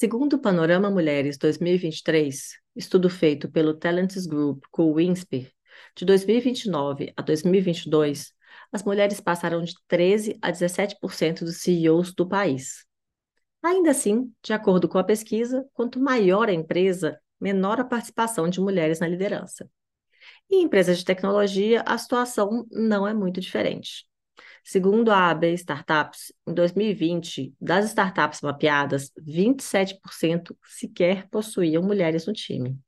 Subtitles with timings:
[0.00, 5.50] Segundo o Panorama Mulheres 2023, estudo feito pelo Talents Group com o INSPIR,
[5.96, 8.32] de 2029 a 2022,
[8.70, 12.86] as mulheres passaram de 13 a 17% dos CEOs do país.
[13.60, 18.60] Ainda assim, de acordo com a pesquisa, quanto maior a empresa, menor a participação de
[18.60, 19.68] mulheres na liderança.
[20.48, 24.07] Em empresas de tecnologia, a situação não é muito diferente.
[24.70, 32.78] Segundo a AB Startups, em 2020, das startups mapeadas, 27% sequer possuíam mulheres no time.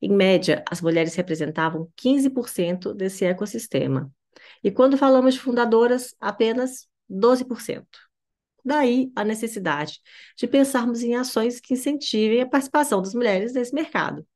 [0.00, 4.10] Em média, as mulheres representavam 15% desse ecossistema.
[4.62, 7.84] E quando falamos de fundadoras, apenas 12%.
[8.64, 10.00] Daí a necessidade
[10.38, 14.26] de pensarmos em ações que incentivem a participação das mulheres nesse mercado.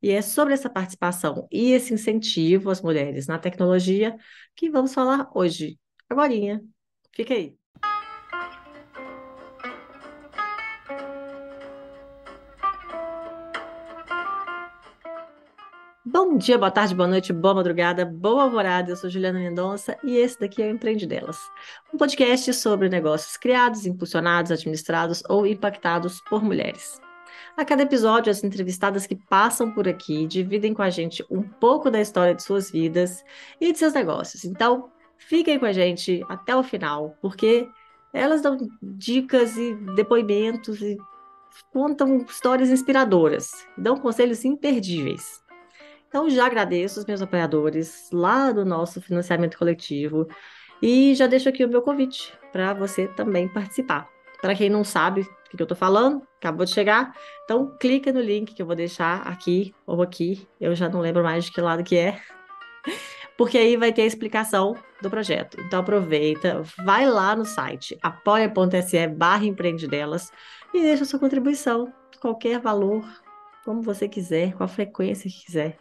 [0.00, 4.16] E é sobre essa participação e esse incentivo às mulheres na tecnologia
[4.54, 5.76] que vamos falar hoje.
[6.08, 6.62] Agorinha.
[7.12, 7.56] Fica aí.
[16.06, 18.90] Bom dia, boa tarde, boa noite, boa madrugada, boa alvorada.
[18.90, 21.38] Eu sou Juliana Mendonça e esse daqui é o Empreende Delas,
[21.92, 27.00] um podcast sobre negócios criados, impulsionados, administrados ou impactados por mulheres.
[27.56, 31.90] A cada episódio, as entrevistadas que passam por aqui dividem com a gente um pouco
[31.90, 33.24] da história de suas vidas
[33.60, 34.44] e de seus negócios.
[34.44, 37.68] Então, Fiquem com a gente até o final, porque
[38.12, 40.96] elas dão dicas e depoimentos e
[41.72, 45.42] contam histórias inspiradoras, dão conselhos imperdíveis.
[46.08, 50.28] Então, já agradeço os meus apoiadores lá do nosso financiamento coletivo
[50.80, 54.08] e já deixo aqui o meu convite para você também participar.
[54.40, 58.20] Para quem não sabe o que eu estou falando, acabou de chegar, então clica no
[58.20, 61.60] link que eu vou deixar aqui ou aqui, eu já não lembro mais de que
[61.60, 62.20] lado que é
[63.36, 65.60] porque aí vai ter a explicação do projeto.
[65.60, 70.30] Então aproveita, vai lá no site apoia.se barra empreendedelas
[70.72, 73.04] e deixa sua contribuição, qualquer valor,
[73.64, 75.78] como você quiser, com a frequência que quiser.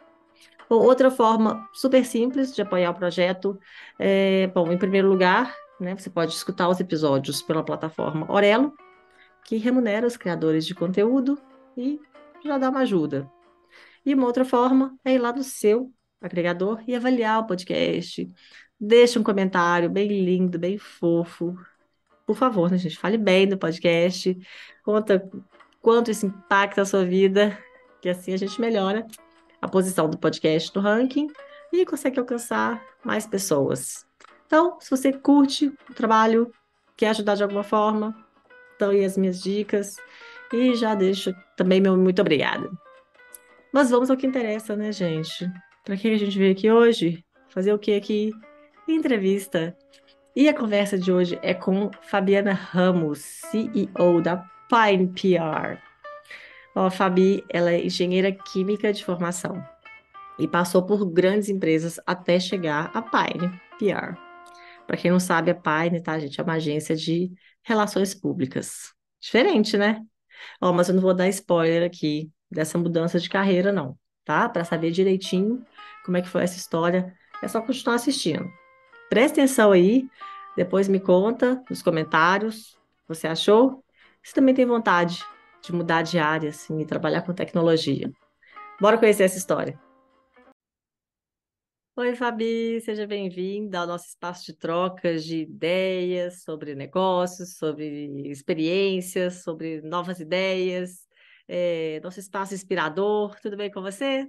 [0.70, 3.58] outra forma super simples de apoiar o projeto
[3.98, 8.74] é, bom, em primeiro lugar, né, você pode escutar os episódios pela plataforma Orelo,
[9.46, 11.38] que remunera os criadores de conteúdo
[11.78, 12.00] e
[12.44, 13.30] já dá uma ajuda.
[14.06, 15.92] E uma outra forma é ir lá no seu
[16.24, 18.32] agregador e avaliar o podcast.
[18.80, 21.56] Deixe um comentário bem lindo, bem fofo.
[22.26, 22.98] Por favor, né, gente?
[22.98, 24.36] Fale bem do podcast.
[24.84, 25.30] Conta
[25.82, 27.58] quanto isso impacta a sua vida,
[28.02, 29.06] que assim a gente melhora
[29.62, 31.28] a posição do podcast no ranking
[31.72, 34.06] e consegue alcançar mais pessoas.
[34.48, 36.52] Então, se você curte o trabalho,
[36.96, 38.16] quer ajudar de alguma forma,
[38.72, 39.98] estão aí as minhas dicas.
[40.52, 42.70] E já deixo também meu muito obrigada.
[43.74, 45.52] Mas vamos ao que interessa, né, gente?
[45.84, 47.26] Para que a gente veio aqui hoje?
[47.50, 48.32] Fazer o que aqui?
[48.88, 49.76] Entrevista.
[50.34, 54.38] E a conversa de hoje é com Fabiana Ramos, CEO da
[54.70, 55.78] Pine PR.
[56.74, 59.62] A Fabi, ela é engenheira química de formação
[60.40, 64.18] e passou por grandes empresas até chegar à Pine PR.
[64.88, 67.30] Para quem não sabe, a Pine, tá, gente, é uma agência de
[67.62, 68.94] relações públicas.
[69.20, 70.02] Diferente, né?
[70.62, 74.48] Ó, mas eu não vou dar spoiler aqui dessa mudança de carreira, não, tá?
[74.50, 75.66] Para saber direitinho,
[76.06, 78.50] como é que foi essa história, é só continuar assistindo.
[79.10, 80.08] Presta atenção aí,
[80.56, 83.84] depois me conta nos comentários você achou.
[84.22, 85.24] Se também tem vontade
[85.62, 88.12] de mudar de área assim, e trabalhar com tecnologia.
[88.80, 89.80] Bora conhecer essa história.
[91.96, 99.44] Oi, Fabi, seja bem-vinda ao nosso espaço de trocas de ideias sobre negócios, sobre experiências,
[99.44, 101.08] sobre novas ideias,
[101.48, 103.40] é, nosso espaço inspirador.
[103.42, 104.28] Tudo bem com você?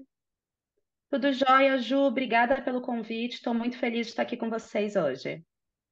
[1.10, 1.98] Tudo jóia, Ju.
[1.98, 3.34] Obrigada pelo convite.
[3.34, 5.44] Estou muito feliz de estar aqui com vocês hoje.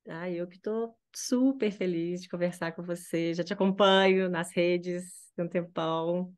[0.08, 3.32] Ah, eu que estou super feliz de conversar com você.
[3.34, 6.32] Já te acompanho nas redes tem um tempão.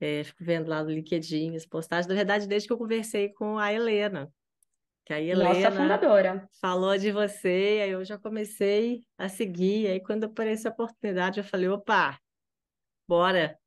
[0.00, 2.06] É, fico vendo lá no LinkedIn as postagens.
[2.06, 4.32] Na verdade, desde que eu conversei com a Helena.
[5.04, 6.48] Que a Helena Nossa fundadora.
[6.60, 9.88] falou de você, aí eu já comecei a seguir.
[9.88, 12.18] Aí quando apareceu a oportunidade, eu falei, opa,
[13.08, 13.58] bora.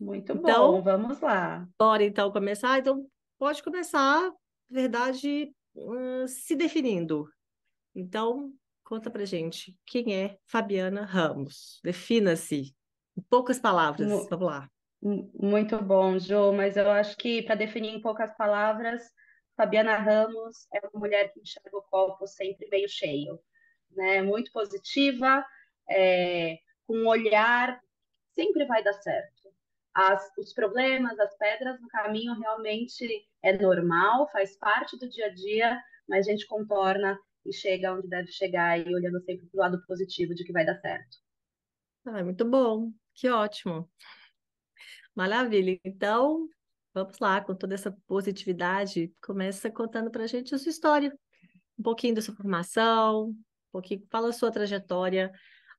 [0.00, 1.68] Muito então, bom, vamos lá.
[1.78, 2.78] Bora então começar?
[2.78, 3.06] Então,
[3.38, 4.32] pode começar,
[4.68, 7.28] verdade, uh, se definindo.
[7.94, 8.52] Então,
[8.82, 11.80] conta pra gente, quem é Fabiana Ramos?
[11.82, 12.74] Defina-se,
[13.16, 14.68] em poucas palavras, vamos lá.
[15.02, 19.02] Muito bom, Jo, mas eu acho que para definir em poucas palavras,
[19.56, 23.38] Fabiana Ramos é uma mulher que enxerga o copo sempre meio cheio,
[23.90, 24.22] né?
[24.22, 25.44] Muito positiva,
[25.88, 26.56] é,
[26.86, 27.78] com um olhar
[28.34, 29.54] sempre vai dar certo
[29.94, 33.06] as, os problemas, as pedras no caminho realmente
[33.42, 38.08] é normal, faz parte do dia a dia, mas a gente contorna e chega onde
[38.08, 41.18] deve chegar e olhando sempre para o lado positivo de que vai dar certo.
[42.04, 42.90] Ah, muito bom.
[43.14, 43.88] Que ótimo.
[45.14, 45.78] Maravilha.
[45.84, 46.48] Então,
[46.92, 51.16] vamos lá, com toda essa positividade, começa contando para a gente a sua história,
[51.78, 55.30] um pouquinho da sua formação, um pouquinho, fala a sua trajetória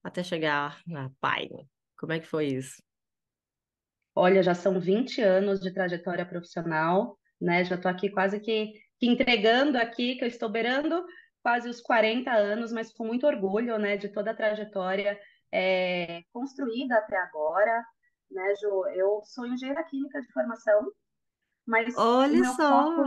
[0.02, 1.68] até chegar na Pine.
[1.98, 2.82] Como é que foi isso?
[4.14, 7.64] Olha, já são 20 anos de trajetória profissional, né?
[7.66, 11.06] Já estou aqui quase que, que entregando aqui, que eu estou beirando
[11.42, 15.20] quase os 40 anos, mas com muito orgulho, né, de toda a trajetória
[15.52, 17.84] é, construída até agora,
[18.32, 18.88] né, Ju?
[18.96, 20.92] Eu sou engenheira química de formação,
[21.66, 22.64] mas Olha meu só!
[22.68, 23.04] foco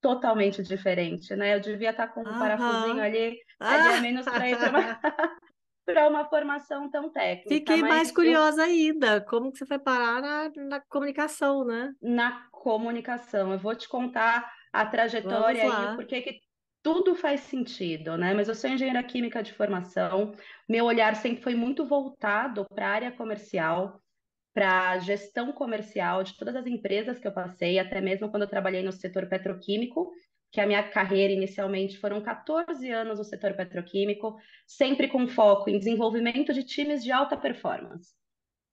[0.00, 1.54] totalmente diferente, né?
[1.54, 2.38] Eu devia estar com um Aham.
[2.38, 4.80] parafusinho ali, ali a menos para ir uma,
[5.86, 9.20] para uma formação tão técnica, Fiquei mais mas curiosa ainda.
[9.22, 11.94] Como que você foi parar na, na comunicação, né?
[12.02, 15.94] na comunicação, eu vou te contar a trajetória e o lá.
[15.94, 16.40] porquê que
[16.82, 18.34] tudo faz sentido, né?
[18.34, 20.32] Mas eu sou engenheira química de formação,
[20.68, 24.00] meu olhar sempre foi muito voltado para a área comercial.
[24.54, 28.48] para a gestão comercial de todas as empresas que eu passei, até mesmo quando eu
[28.48, 30.10] trabalhei no setor petroquímico,
[30.50, 35.78] que a minha carreira inicialmente foram 14 anos no setor petroquímico, sempre com foco em
[35.78, 38.14] desenvolvimento de times de alta performance,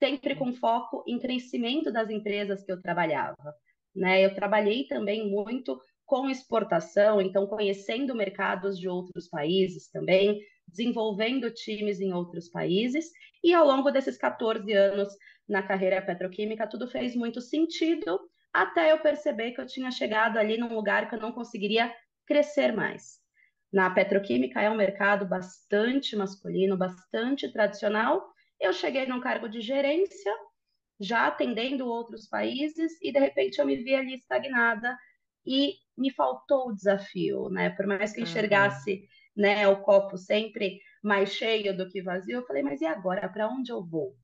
[0.01, 3.53] sempre com foco em crescimento das empresas que eu trabalhava.
[3.95, 4.25] Né?
[4.25, 11.99] Eu trabalhei também muito com exportação, então conhecendo mercados de outros países também, desenvolvendo times
[11.99, 13.09] em outros países,
[13.43, 15.09] e ao longo desses 14 anos
[15.47, 18.19] na carreira petroquímica, tudo fez muito sentido,
[18.53, 21.93] até eu perceber que eu tinha chegado ali num lugar que eu não conseguiria
[22.27, 23.19] crescer mais.
[23.71, 28.31] Na petroquímica é um mercado bastante masculino, bastante tradicional.
[28.59, 30.31] Eu cheguei num cargo de gerência,
[30.99, 34.97] já atendendo outros países, e de repente eu me vi ali estagnada
[35.45, 37.69] e me faltou o desafio, né?
[37.71, 38.23] Por mais que eu Aham.
[38.23, 43.27] enxergasse, né, o copo sempre mais cheio do que vazio, eu falei, mas e agora?
[43.29, 44.15] Para onde eu vou?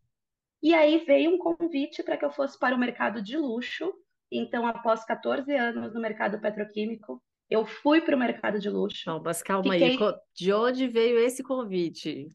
[0.63, 3.93] E aí veio um convite para que eu fosse para o mercado de luxo.
[4.31, 9.09] Então, após 14 anos no mercado petroquímico, eu fui para o mercado de luxo.
[9.09, 9.79] Não, mas calma aí.
[9.81, 12.27] Fiquei, Co- De onde veio esse convite?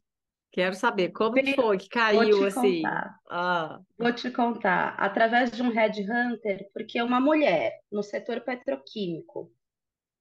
[0.50, 2.82] Quero saber como que foi que vou caiu te assim.
[2.82, 9.52] contar, Ah, vou te contar, através de um headhunter, porque uma mulher no setor petroquímico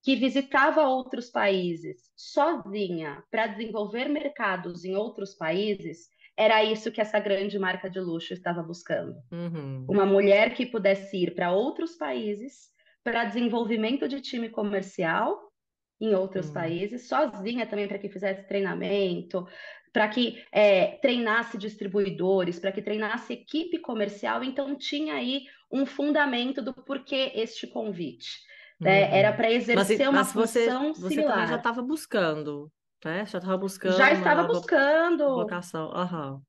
[0.03, 7.19] que visitava outros países sozinha para desenvolver mercados em outros países, era isso que essa
[7.19, 9.15] grande marca de luxo estava buscando.
[9.31, 12.71] uhum, Uma mulher que pudesse ir para outros países
[13.03, 15.51] para desenvolvimento de time comercial
[15.99, 19.47] em outros hum, países, sozinha também para que fizesse treinamento,
[19.93, 24.43] para que é, treinasse distribuidores, para que treinasse equipe comercial.
[24.43, 28.39] Então tinha aí um fundamento do porquê este convite.
[28.83, 29.15] né?
[29.17, 29.33] Era uhum.
[29.33, 31.57] para Mas, e- exercer uma mas você, função você também já similar.
[31.57, 32.71] estava buscando,
[33.05, 33.25] né?
[33.25, 35.91] Já estava Já buscando uma estava buscando, vocação.
[35.93, 36.41] Aham.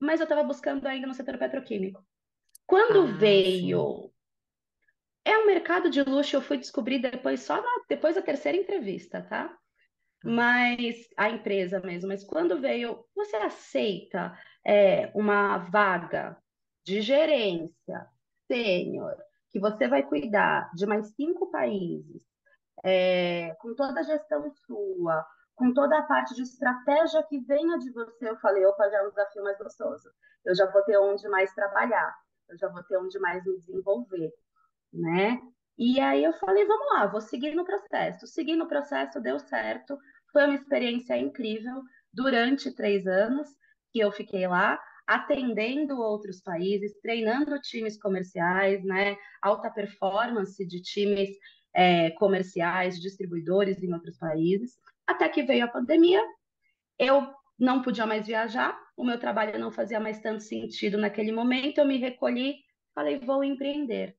[0.00, 2.04] mas eu estava buscando ainda no setor petroquímico.
[2.66, 3.18] Quando Ah, sim.
[3.20, 4.12] veio
[5.24, 9.22] É um mercado de luxo, eu fui descobrir depois, só na- depois da terceira entrevista,
[9.22, 9.56] tá?
[10.20, 10.30] Tá.
[10.30, 16.38] Mas a empresa mesmo, mas quando veio, você aceita é, uma vaga
[16.84, 18.06] de gerência
[18.46, 19.16] sênior,
[19.50, 22.22] que você vai cuidar de mais cinco países,
[22.84, 25.26] é, com toda a gestão sua,
[25.58, 29.06] com toda a parte de estratégia que venha de você, eu falei, opa, já é
[29.06, 30.08] um desafio mais gostoso.
[30.44, 32.14] Eu já vou ter onde mais trabalhar,
[32.48, 34.32] eu já vou ter onde mais me desenvolver
[34.92, 35.40] né?
[35.78, 38.26] E aí eu falei, vamos lá, vou seguir no processo.
[38.26, 39.96] Segui no processo, deu certo.
[40.32, 43.48] Foi uma experiência incrível durante três anos
[43.92, 49.16] que eu fiquei lá, atendendo outros países, treinando times comerciais, né?
[49.40, 51.30] Alta performance de times
[51.72, 54.76] é, comerciais, distribuidores em outros países.
[55.08, 56.22] Até que veio a pandemia,
[56.98, 61.78] eu não podia mais viajar, o meu trabalho não fazia mais tanto sentido naquele momento,
[61.78, 62.56] eu me recolhi,
[62.94, 64.14] falei, vou empreender.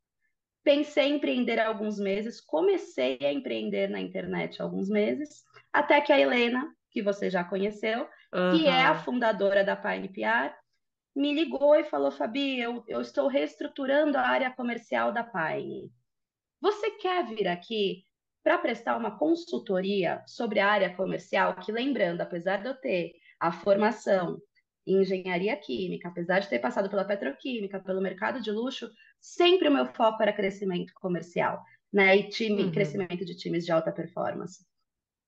[0.63, 6.01] Pensei em empreender há alguns meses, comecei a empreender na internet há alguns meses, até
[6.01, 8.07] que a Helena, que você já conheceu,
[8.55, 10.55] que é a fundadora da Pine PR,
[11.15, 15.91] me ligou e falou: Fabi, eu, eu estou reestruturando a área comercial da Pine.
[16.59, 18.03] Você quer vir aqui
[18.49, 21.53] para prestar uma consultoria sobre a área comercial?
[21.57, 24.41] Que, lembrando, apesar de eu ter a formação
[24.87, 28.89] em engenharia química, apesar de ter passado pela petroquímica, pelo mercado de luxo,
[29.21, 31.61] sempre o meu foco era crescimento comercial,
[31.93, 32.17] né?
[32.17, 32.71] E time, Uhum.
[32.71, 34.65] crescimento de times de alta performance.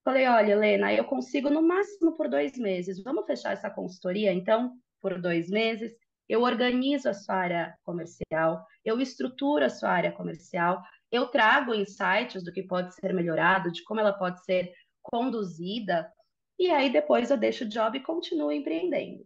[0.04, 3.04] Falei, olha, Helena, eu consigo no máximo por dois meses.
[3.04, 5.94] Vamos fechar essa consultoria, então, por dois meses.
[6.28, 12.44] Eu organizo a sua área comercial, eu estruturo a sua área comercial, eu trago insights
[12.44, 16.12] do que pode ser melhorado, de como ela pode ser conduzida,
[16.60, 19.26] e aí depois eu deixo o job e continuo empreendendo.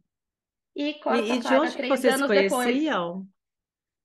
[0.75, 2.49] e corta E, e de onde três vocês anos depois.
[2.49, 3.27] conheciam?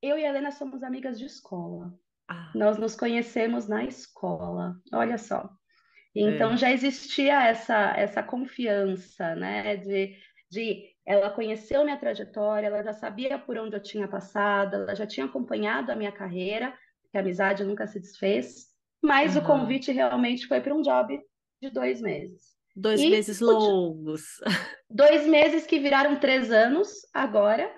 [0.03, 1.93] Eu e a Helena somos amigas de escola.
[2.29, 5.51] Ah, Nós nos conhecemos na escola, olha só.
[6.15, 6.57] Então é.
[6.57, 9.77] já existia essa, essa confiança, né?
[9.77, 10.17] De,
[10.51, 15.07] de ela conheceu minha trajetória, ela já sabia por onde eu tinha passado, ela já
[15.07, 16.77] tinha acompanhado a minha carreira,
[17.11, 18.67] que a amizade nunca se desfez,
[19.03, 19.47] mas o Aham.
[19.47, 21.21] convite realmente foi para um job
[21.61, 22.59] de dois meses.
[22.77, 24.23] Dois E meses o longos.
[24.91, 27.75] dois meses que viraram três anos agora.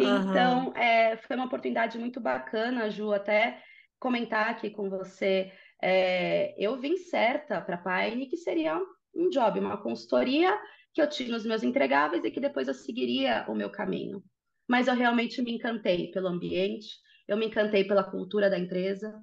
[0.00, 0.30] Aham.
[0.30, 3.62] Então, é, foi uma oportunidade muito bacana, Ju, até
[3.98, 5.52] comentar aqui com você.
[5.82, 8.78] É, eu vim certa para a Pine, que seria
[9.14, 10.58] um job, uma consultoria
[10.92, 14.22] que eu tinha os meus entregáveis e que depois eu seguiria o meu caminho.
[14.68, 16.86] Mas eu realmente me encantei pelo ambiente,
[17.26, 19.14] eu me encantei pela cultura da empresa,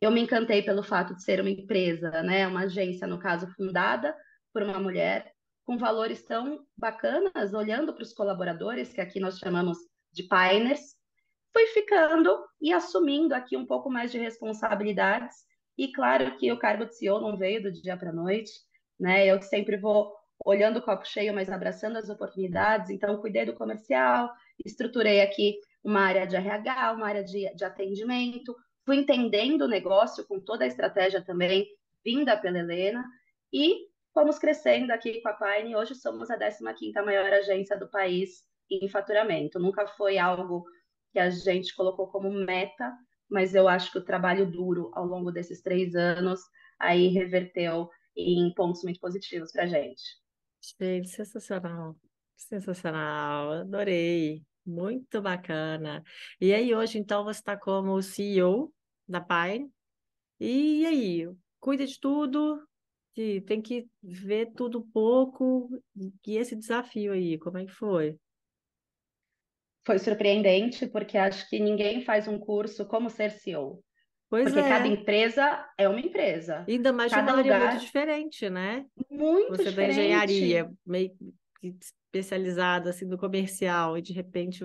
[0.00, 4.14] eu me encantei pelo fato de ser uma empresa, né, uma agência, no caso, fundada
[4.52, 5.32] por uma mulher
[5.64, 9.78] com valores tão bacanas, olhando para os colaboradores, que aqui nós chamamos
[10.12, 10.96] de Piners,
[11.52, 15.36] fui ficando e assumindo aqui um pouco mais de responsabilidades.
[15.78, 18.50] E claro que o cargo de CEO não veio do dia para a noite,
[18.98, 19.26] né?
[19.26, 20.12] Eu sempre vou
[20.44, 22.90] olhando o copo cheio, mas abraçando as oportunidades.
[22.90, 24.30] Então, cuidei do comercial,
[24.64, 30.26] estruturei aqui uma área de RH, uma área de, de atendimento, fui entendendo o negócio
[30.26, 31.66] com toda a estratégia também
[32.04, 33.04] vinda pela Helena
[33.52, 35.76] e fomos crescendo aqui com a Pine.
[35.76, 39.58] Hoje somos a 15ª maior agência do país em faturamento.
[39.58, 40.64] Nunca foi algo
[41.12, 42.92] que a gente colocou como meta,
[43.28, 46.40] mas eu acho que o trabalho duro ao longo desses três anos
[46.78, 50.02] aí reverteu em pontos muito positivos para a gente.
[50.78, 51.96] Gente, sensacional.
[52.36, 53.52] Sensacional.
[53.52, 54.49] Adorei.
[54.64, 56.02] Muito bacana.
[56.40, 58.72] E aí, hoje, então, você está como CEO
[59.08, 59.70] da Pine.
[60.38, 62.62] E aí, cuida de tudo,
[63.16, 65.68] e tem que ver tudo um pouco.
[66.26, 68.16] E esse desafio aí, como é que foi?
[69.84, 73.82] Foi surpreendente, porque acho que ninguém faz um curso como ser CEO,
[74.28, 77.64] Pois porque cada é, empresa é uma empresa, ainda mais de cada uma área muito
[77.64, 78.86] lugar diferente, né?
[79.10, 80.78] muito Você da engenharia, diferente.
[80.86, 81.10] meio
[81.62, 84.64] especializada assim no comercial, e de repente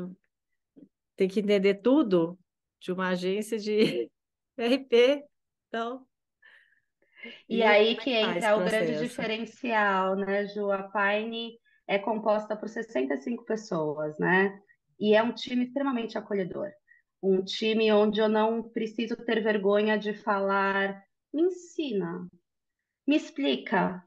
[1.16, 2.38] tem que entender tudo
[2.80, 4.10] de uma agência de
[4.58, 5.26] RP.
[5.68, 6.06] Então,
[7.50, 10.72] E e aí, é que entra o grande diferencial, né, Ju?
[10.72, 14.60] A Pine é composta por 65 pessoas, né?
[15.00, 16.72] E é um time extremamente acolhedor.
[17.22, 22.28] Um time onde eu não preciso ter vergonha de falar, me ensina,
[23.08, 24.04] me explica,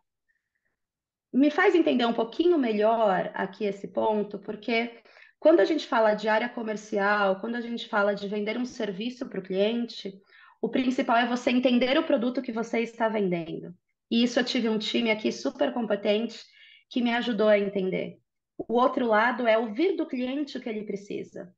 [1.33, 5.03] me faz entender um pouquinho melhor aqui esse ponto, porque
[5.39, 9.27] quando a gente fala de área comercial, quando a gente fala de vender um serviço
[9.29, 10.21] para o cliente,
[10.61, 13.75] o principal é você entender o produto que você está vendendo.
[14.11, 16.45] E isso eu tive um time aqui super competente
[16.91, 18.19] que me ajudou a entender.
[18.57, 21.55] O outro lado é ouvir do cliente o que ele precisa.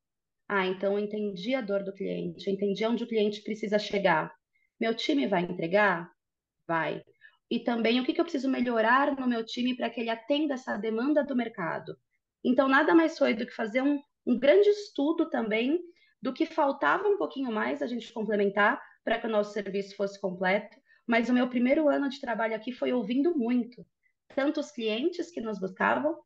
[0.47, 4.35] Ah, então eu entendi a dor do cliente, eu entendi onde o cliente precisa chegar.
[4.79, 6.11] Meu time vai entregar?
[6.67, 7.03] Vai.
[7.51, 10.55] E também o que que eu preciso melhorar no meu time para que ele atenda
[10.55, 11.97] essa demanda do mercado.
[12.45, 15.81] Então, nada mais foi do que fazer um, um grande estudo também
[16.23, 20.21] do que faltava um pouquinho mais a gente complementar para que o nosso serviço fosse
[20.21, 20.77] completo.
[21.07, 23.85] Mas o meu primeiro ano de trabalho aqui foi ouvindo muito,
[24.35, 26.17] tanto os clientes que nos buscavam,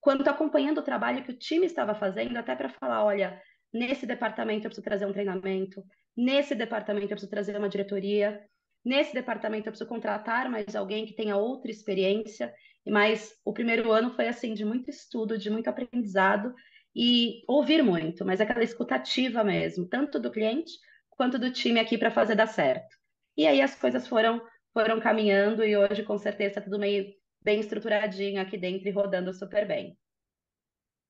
[0.00, 3.40] quanto acompanhando o trabalho que o time estava fazendo, até para falar, olha,
[3.72, 5.82] nesse departamento eu preciso trazer um treinamento,
[6.16, 8.40] nesse departamento eu preciso trazer uma diretoria,
[8.84, 12.52] nesse departamento eu preciso contratar mais alguém que tenha outra experiência.
[12.86, 16.54] Mas o primeiro ano foi assim de muito estudo, de muito aprendizado
[16.94, 20.72] e ouvir muito, mas aquela escutativa mesmo, tanto do cliente
[21.10, 22.96] quanto do time aqui para fazer dar certo.
[23.36, 24.40] E aí as coisas foram
[24.72, 29.32] foram caminhando e hoje com certeza está tudo meio bem estruturadinho aqui dentro e rodando
[29.32, 29.98] super bem.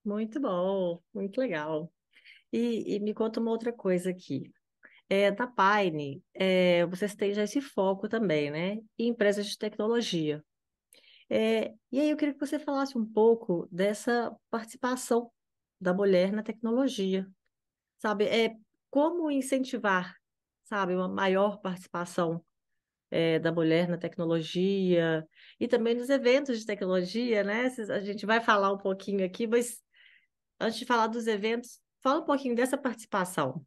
[0.05, 1.93] Muito bom, muito legal.
[2.53, 4.51] E, e me conta uma outra coisa aqui.
[5.13, 8.75] É, na Pine, é, vocês têm já esse foco também, né?
[8.97, 10.41] Em empresas de tecnologia.
[11.29, 15.29] É, e aí eu queria que você falasse um pouco dessa participação
[15.81, 17.29] da mulher na tecnologia,
[17.99, 18.27] sabe?
[18.27, 18.55] É,
[18.89, 20.15] como incentivar,
[20.63, 22.45] sabe, uma maior participação
[23.11, 25.27] é, da mulher na tecnologia
[25.59, 27.67] e também nos eventos de tecnologia, né?
[27.91, 29.83] A gente vai falar um pouquinho aqui, mas
[30.61, 33.67] antes de falar dos eventos, fala um pouquinho dessa participação.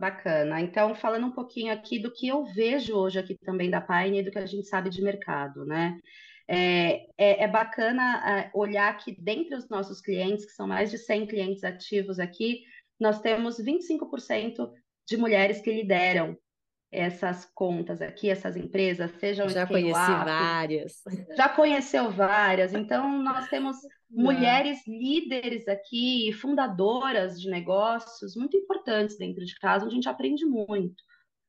[0.00, 0.62] Bacana.
[0.62, 4.22] Então, falando um pouquinho aqui do que eu vejo hoje aqui também da Pine e
[4.22, 6.00] do que a gente sabe de mercado, né?
[6.48, 10.96] É, é, é bacana é, olhar que dentre os nossos clientes, que são mais de
[10.96, 12.62] 100 clientes ativos aqui,
[12.98, 14.72] nós temos 25%
[15.06, 16.34] de mulheres que lideram
[16.92, 21.02] essas contas aqui, essas empresas, sejam Já conheci scale-up, várias.
[21.36, 22.74] já conheceu várias.
[22.74, 23.76] Então, nós temos
[24.10, 30.44] mulheres líderes aqui, fundadoras de negócios muito importantes dentro de casa, onde a gente aprende
[30.44, 31.02] muito,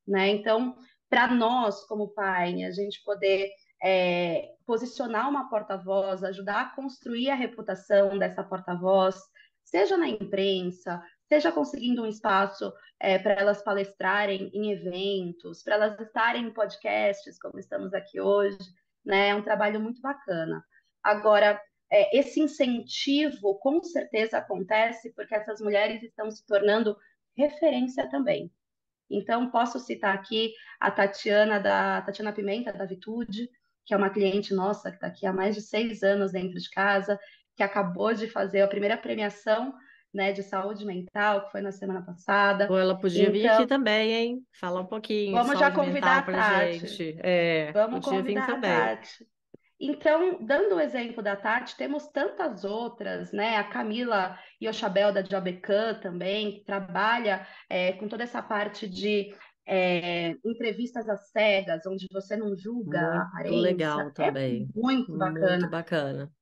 [0.06, 0.28] né?
[0.28, 0.76] Então,
[1.10, 3.50] para nós, como pai, a gente poder
[3.82, 9.16] é, posicionar uma porta-voz, ajudar a construir a reputação dessa porta-voz,
[9.64, 12.70] seja na imprensa, seja conseguindo um espaço
[13.00, 18.58] é, para elas palestrarem em eventos, para elas estarem em podcasts, como estamos aqui hoje,
[19.02, 19.28] né?
[19.28, 20.62] É um trabalho muito bacana.
[21.02, 21.58] Agora,
[21.90, 26.94] é, esse incentivo com certeza acontece porque essas mulheres estão se tornando
[27.34, 28.52] referência também.
[29.08, 33.48] Então, posso citar aqui a Tatiana da Tatiana Pimenta, da Vitude,
[33.86, 36.68] que é uma cliente nossa que está aqui há mais de seis anos dentro de
[36.68, 37.18] casa,
[37.56, 39.72] que acabou de fazer a primeira premiação
[40.12, 42.68] né, de saúde mental, que foi na semana passada.
[42.70, 44.46] Ou ela podia então, vir aqui também, hein?
[44.60, 45.32] Falar um pouquinho.
[45.32, 46.78] Vamos já convidar a Tati.
[46.78, 47.16] Gente.
[47.20, 49.26] É, vamos convidar a Tati.
[49.84, 53.56] Então, dando o exemplo da Tati, temos tantas outras, né?
[53.56, 59.34] A Camila Yoshabel da Jobecan também, que trabalha é, com toda essa parte de
[59.66, 63.60] é, entrevistas às cegas, onde você não julga muito a aparência.
[63.60, 64.68] legal é também.
[64.74, 65.48] muito bacana.
[65.48, 66.32] Muito bacana.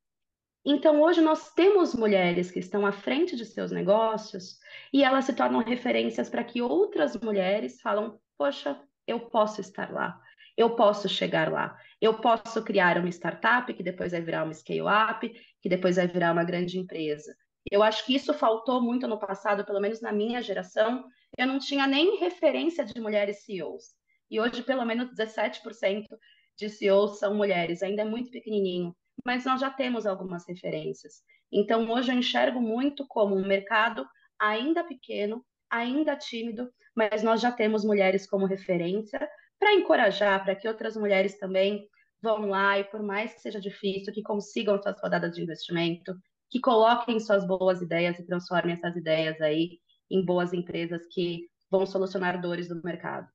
[0.64, 4.58] Então, hoje nós temos mulheres que estão à frente de seus negócios
[4.92, 10.20] e elas se tornam referências para que outras mulheres falam: poxa, eu posso estar lá
[10.60, 11.74] eu posso chegar lá.
[12.00, 15.28] Eu posso criar uma startup que depois vai virar uma scale-up,
[15.60, 17.34] que depois vai virar uma grande empresa.
[17.70, 21.04] Eu acho que isso faltou muito no passado, pelo menos na minha geração.
[21.38, 23.94] Eu não tinha nem referência de mulheres CEOs.
[24.30, 26.06] E hoje, pelo menos 17%
[26.58, 27.82] de CEOs são mulheres.
[27.82, 31.22] Ainda é muito pequenininho, mas nós já temos algumas referências.
[31.52, 34.06] Então, hoje eu enxergo muito como um mercado
[34.38, 40.66] ainda pequeno, ainda tímido, mas nós já temos mulheres como referência para encorajar, para que
[40.66, 41.86] outras mulheres também
[42.22, 46.14] vão lá e, por mais que seja difícil, que consigam suas rodadas de investimento,
[46.50, 49.78] que coloquem suas boas ideias e transformem essas ideias aí
[50.10, 53.28] em boas empresas que vão solucionar dores do mercado.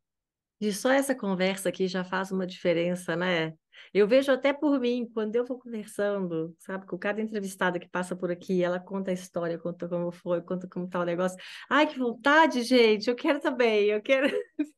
[0.59, 3.53] E só essa conversa aqui já faz uma diferença, né?
[3.93, 8.15] Eu vejo até por mim, quando eu vou conversando, sabe, com cada entrevistada que passa
[8.15, 11.37] por aqui, ela conta a história, conta como foi, conta como tá o negócio.
[11.69, 14.27] Ai, que vontade, gente, eu quero também, eu quero.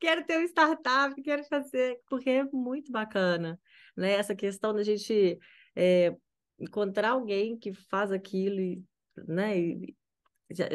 [0.00, 3.60] quero ter um startup, quero fazer, porque é muito bacana,
[3.96, 4.12] né?
[4.12, 5.38] Essa questão da gente
[5.76, 6.14] é,
[6.58, 8.82] encontrar alguém que faz aquilo, e,
[9.28, 9.58] né?
[9.58, 9.94] E,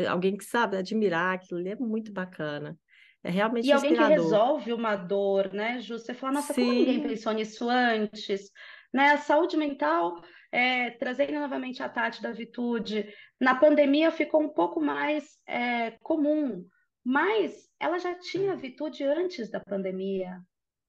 [0.09, 2.77] alguém que sabe admirar aquilo, é muito bacana.
[3.27, 5.99] É realmente E alguém que resolve uma dor, né, Ju?
[5.99, 6.61] Você fala, nossa, Sim.
[6.61, 8.49] como ninguém pensou nisso antes?
[8.93, 9.09] Né?
[9.09, 14.79] A saúde mental, é, trazendo novamente a Tati da Vitude, na pandemia ficou um pouco
[14.79, 16.65] mais é, comum,
[17.03, 20.39] mas ela já tinha virtude antes da pandemia,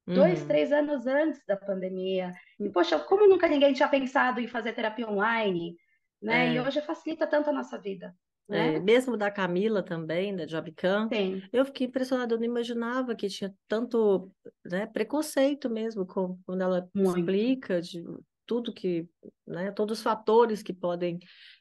[0.07, 0.15] uhum.
[0.15, 2.33] dois, três anos antes da pandemia.
[2.61, 2.73] E, hum.
[2.73, 5.77] poxa, como nunca ninguém tinha pensado em fazer terapia online,
[6.23, 6.51] né?
[6.51, 6.53] É.
[6.53, 8.15] E hoje facilita tanto a nossa vida.
[8.49, 8.77] Né?
[8.77, 11.09] É, mesmo da Camila também, da Jobcam,
[11.53, 14.33] eu fiquei impressionada, eu não imaginava que tinha tanto
[14.65, 17.19] né, preconceito mesmo com, quando ela Muito.
[17.19, 18.03] explica de
[18.47, 19.07] tudo que,
[19.47, 21.19] né, todos os fatores que podem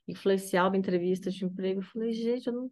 [0.08, 1.82] influenciar uma entrevista de emprego.
[1.82, 2.72] Eu falei, gente, eu não,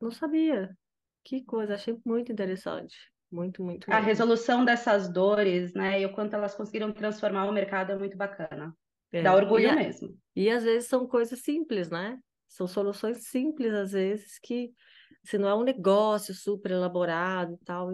[0.00, 0.76] não sabia,
[1.24, 2.96] que coisa, achei muito interessante.
[3.30, 3.90] Muito, muito.
[3.90, 6.02] A resolução dessas dores, né?
[6.02, 8.76] E o quanto elas conseguiram transformar o mercado é muito bacana.
[9.10, 9.22] É.
[9.22, 10.18] Dá orgulho e, mesmo.
[10.36, 12.18] E às vezes são coisas simples, né?
[12.52, 14.74] São soluções simples, às vezes, que
[15.24, 17.90] se não é um negócio super elaborado e tal,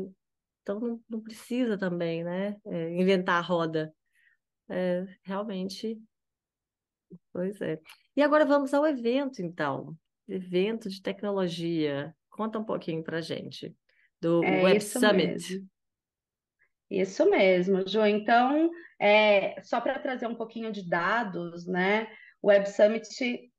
[0.63, 2.57] então não, não precisa também, né?
[2.67, 3.95] É, inventar a roda.
[4.69, 5.97] É, realmente.
[7.33, 7.81] Pois é.
[8.17, 9.97] E agora vamos ao evento, então.
[10.27, 12.13] Evento de tecnologia.
[12.29, 13.73] Conta um pouquinho para gente
[14.21, 15.27] do é Web isso Summit.
[15.27, 15.69] Mesmo.
[16.91, 18.05] Isso mesmo, Ju.
[18.05, 22.09] Então, é, só para trazer um pouquinho de dados, né?
[22.43, 23.07] O Web Summit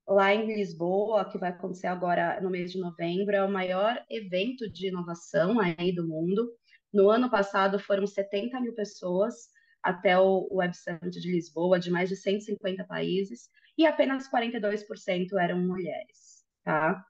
[0.10, 4.69] lá em Lisboa, que vai acontecer agora no mês de novembro, é o maior evento
[4.69, 6.52] de inovação aí do mundo.
[6.91, 9.36] No ano passado foram 70 mil pessoas
[9.84, 15.60] até o Web Summit de Lisboa, de mais de 150 países, e apenas 42% eram
[15.60, 17.02] mulheres, tá?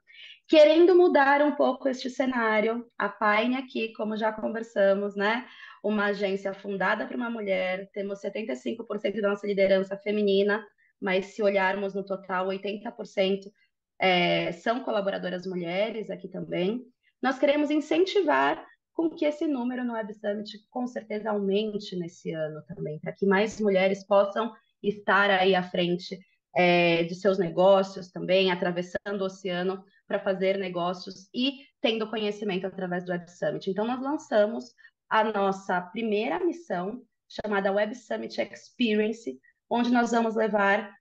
[0.49, 2.85] querendo mudar um pouco este cenário.
[2.97, 5.47] A Paine aqui, como já conversamos, né?
[5.83, 10.65] Uma agência fundada por uma mulher, temos 75% da nossa liderança feminina,
[11.01, 13.51] mas se olharmos no total, 80%
[13.99, 16.83] é, são colaboradoras mulheres aqui também.
[17.21, 22.61] Nós queremos incentivar com que esse número no Web Summit com certeza aumente nesse ano
[22.63, 26.19] também, para que mais mulheres possam estar aí à frente
[26.55, 33.05] é, de seus negócios também, atravessando o oceano para fazer negócios e tendo conhecimento através
[33.05, 33.69] do Web Summit.
[33.69, 34.73] Então, nós lançamos
[35.09, 40.91] a nossa primeira missão, chamada Web Summit Experience, onde nós vamos levar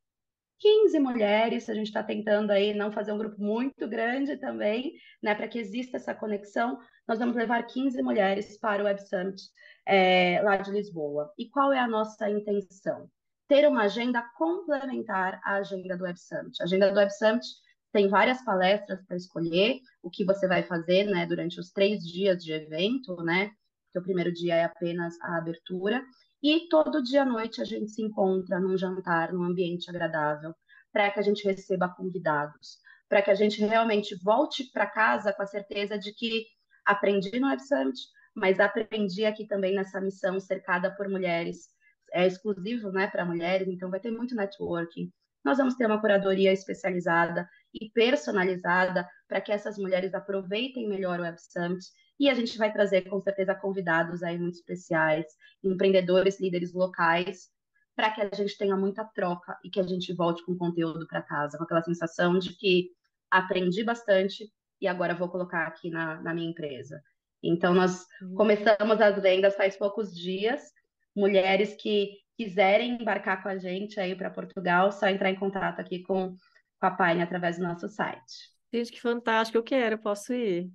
[0.60, 5.34] 15 mulheres, a gente está tentando aí não fazer um grupo muito grande também, né,
[5.34, 9.40] para que exista essa conexão, nós vamos levar 15 mulheres para o Web Summit
[9.86, 11.32] é, lá de Lisboa.
[11.38, 13.08] E qual é a nossa intenção?
[13.46, 16.60] Ter uma agenda complementar à agenda do Web Summit.
[16.60, 17.46] A agenda do Web Summit
[17.92, 22.42] tem várias palestras para escolher o que você vai fazer, né, durante os três dias
[22.42, 23.52] de evento, né,
[23.86, 26.04] porque o primeiro dia é apenas a abertura,
[26.42, 30.54] e todo dia à noite a gente se encontra num jantar, num ambiente agradável,
[30.92, 35.42] para que a gente receba convidados, para que a gente realmente volte para casa com
[35.42, 36.46] a certeza de que
[36.84, 38.00] aprendi no Web Summit,
[38.34, 41.68] mas aprendi aqui também nessa missão cercada por mulheres,
[42.12, 45.12] é exclusivo né, para mulheres, então vai ter muito networking.
[45.44, 51.22] Nós vamos ter uma curadoria especializada e personalizada para que essas mulheres aproveitem melhor o
[51.22, 51.84] Web Summit
[52.18, 55.26] e a gente vai trazer, com certeza, convidados aí muito especiais,
[55.62, 57.48] empreendedores, líderes locais,
[57.94, 61.22] para que a gente tenha muita troca e que a gente volte com conteúdo para
[61.22, 62.90] casa, com aquela sensação de que
[63.30, 64.50] aprendi bastante
[64.80, 67.02] e agora vou colocar aqui na, na minha empresa.
[67.42, 68.34] Então, nós uhum.
[68.34, 70.72] começamos as vendas faz poucos dias.
[71.14, 76.02] Mulheres que quiserem embarcar com a gente aí para Portugal, só entrar em contato aqui
[76.02, 76.36] com,
[76.80, 78.57] com a Paine através do nosso site.
[78.72, 80.70] Gente, que fantástico, eu quero, posso ir.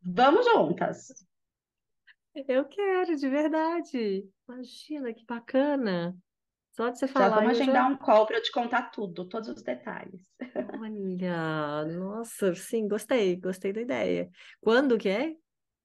[0.00, 1.08] Vamos juntas.
[2.48, 4.26] Eu quero, de verdade.
[4.48, 6.16] Imagina que bacana.
[6.72, 7.28] Só de você falar.
[7.28, 7.88] Já vamos agendar já...
[7.88, 10.22] um call para eu te contar tudo, todos os detalhes.
[10.80, 14.30] Olha, nossa, sim, gostei, gostei da ideia.
[14.60, 15.34] Quando que é?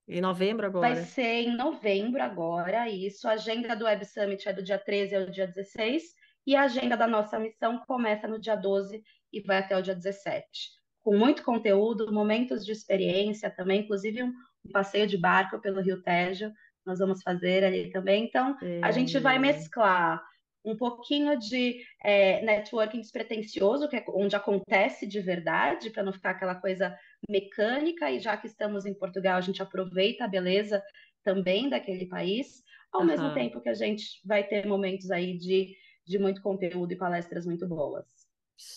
[0.08, 0.96] Em novembro agora?
[0.96, 3.28] Vai ser em novembro agora, isso.
[3.28, 6.04] A agenda do Web Summit é do dia 13 ao dia 16,
[6.48, 9.94] e a agenda da nossa missão começa no dia 12 e vai até o dia
[9.94, 10.79] 17
[11.10, 14.32] com muito conteúdo, momentos de experiência também, inclusive um,
[14.64, 16.54] um passeio de barco pelo Rio Tejo,
[16.86, 18.26] nós vamos fazer ali também.
[18.26, 18.80] Então, é.
[18.84, 20.24] a gente vai mesclar
[20.64, 26.30] um pouquinho de é, networking despretensioso, que é onde acontece de verdade, para não ficar
[26.30, 26.96] aquela coisa
[27.28, 30.80] mecânica, e já que estamos em Portugal, a gente aproveita a beleza
[31.24, 33.08] também daquele país, ao uhum.
[33.08, 37.48] mesmo tempo que a gente vai ter momentos aí de, de muito conteúdo e palestras
[37.48, 38.06] muito boas.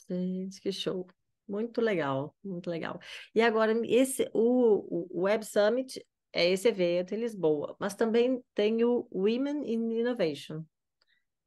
[0.08, 1.06] Gente, que show!
[1.48, 3.00] Muito legal, muito legal.
[3.34, 8.84] E agora, esse, o, o Web Summit é esse evento em Lisboa, mas também tem
[8.84, 10.64] o Women in Innovation,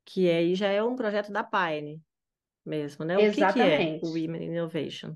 [0.06, 2.02] que aí já é um projeto da Pine
[2.66, 3.18] mesmo, né?
[3.18, 3.78] O Exatamente.
[3.78, 5.16] que, que é o Women in Innovation?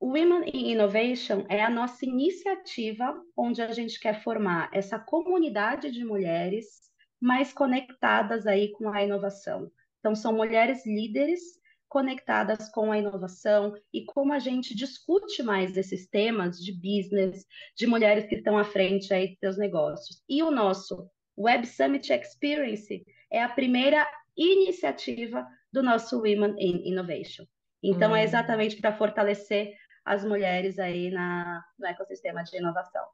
[0.00, 5.90] O Women in Innovation é a nossa iniciativa onde a gente quer formar essa comunidade
[5.90, 6.88] de mulheres
[7.20, 9.70] mais conectadas aí com a inovação.
[9.98, 11.40] Então, são mulheres líderes
[11.88, 17.46] conectadas com a inovação e como a gente discute mais esses temas de business,
[17.76, 20.22] de mulheres que estão à frente aí dos seus negócios.
[20.28, 27.44] E o nosso Web Summit Experience é a primeira iniciativa do nosso Women in Innovation.
[27.82, 28.22] Então, é hum.
[28.22, 29.74] é exatamente para fortalecer
[30.04, 33.04] as mulheres aí na, no ecossistema de inovação.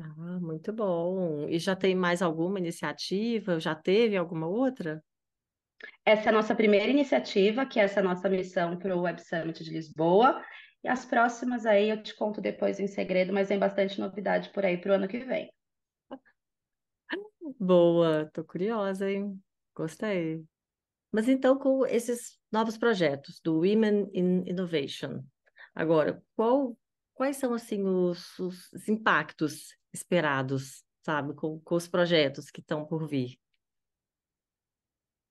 [0.00, 1.48] Ah, muito bom.
[1.48, 3.58] E já tem mais alguma iniciativa?
[3.58, 5.02] Já teve alguma outra?
[6.04, 9.62] Essa é a nossa primeira iniciativa, que é essa nossa missão para o Web Summit
[9.62, 10.42] de Lisboa.
[10.82, 14.64] E as próximas aí eu te conto depois em segredo, mas tem bastante novidade por
[14.64, 15.52] aí para o ano que vem.
[17.58, 19.40] Boa, tô curiosa, hein?
[19.74, 20.44] Gostei.
[21.12, 25.22] Mas então, com esses novos projetos do Women in Innovation,
[25.74, 26.76] agora, qual,
[27.14, 33.08] quais são assim os, os impactos esperados, sabe, com, com os projetos que estão por
[33.08, 33.38] vir?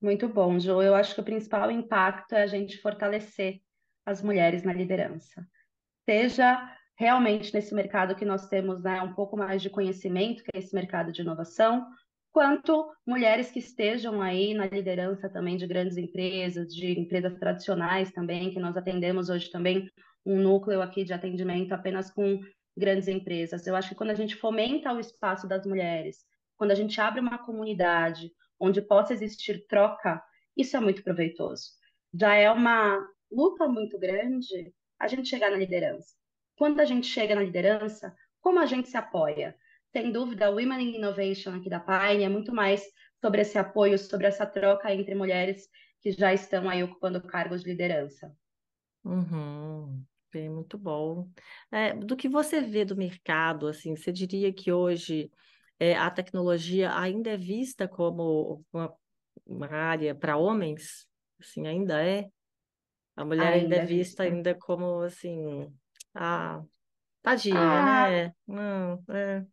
[0.01, 0.81] Muito bom, Jo.
[0.81, 3.60] Eu acho que o principal impacto é a gente fortalecer
[4.05, 5.45] as mulheres na liderança.
[6.07, 10.60] Seja realmente nesse mercado que nós temos né, um pouco mais de conhecimento, que é
[10.60, 11.86] esse mercado de inovação,
[12.31, 18.51] quanto mulheres que estejam aí na liderança também de grandes empresas, de empresas tradicionais também,
[18.51, 19.89] que nós atendemos hoje também
[20.25, 22.39] um núcleo aqui de atendimento apenas com
[22.77, 23.65] grandes empresas.
[23.65, 26.17] Eu acho que quando a gente fomenta o espaço das mulheres,
[26.55, 30.21] quando a gente abre uma comunidade, onde possa existir troca,
[30.55, 31.71] isso é muito proveitoso.
[32.13, 36.15] Já é uma luta muito grande a gente chegar na liderança.
[36.57, 39.55] Quando a gente chega na liderança, como a gente se apoia?
[39.91, 42.83] Sem dúvida, o Women in Innovation aqui da Pine é muito mais
[43.21, 45.67] sobre esse apoio, sobre essa troca entre mulheres
[46.01, 48.35] que já estão aí ocupando cargos de liderança.
[49.03, 50.03] Uhum.
[50.31, 51.29] Bem, muito bom.
[51.71, 55.31] É, do que você vê do mercado, assim, você diria que hoje
[55.79, 58.93] é, a tecnologia ainda é vista como uma,
[59.45, 61.07] uma área para homens?
[61.39, 62.29] Assim, ainda é?
[63.15, 64.23] A mulher ainda é ainda é vista vista.
[64.23, 65.71] ainda como assim,
[66.15, 66.61] ah,
[67.21, 68.33] tadinha, Ah, né?
[68.47, 69.45] Não, é,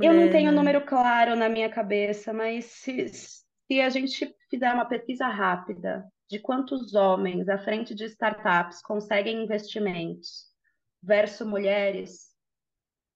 [0.00, 0.56] eu não mulher, tenho o né?
[0.56, 6.38] número claro na minha cabeça, mas se, se a gente fizer uma pesquisa rápida de
[6.38, 10.46] quantos homens à frente de startups conseguem investimentos
[11.02, 12.25] versus mulheres